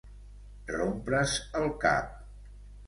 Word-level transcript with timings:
Rompre's 0.71 1.37
el 1.63 1.71
cap. 1.87 2.21